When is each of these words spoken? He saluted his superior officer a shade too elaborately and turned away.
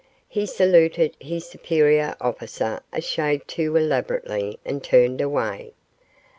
He 0.27 0.47
saluted 0.47 1.15
his 1.19 1.47
superior 1.47 2.15
officer 2.19 2.81
a 2.91 3.01
shade 3.01 3.47
too 3.47 3.75
elaborately 3.75 4.57
and 4.65 4.83
turned 4.83 5.21
away. 5.21 5.73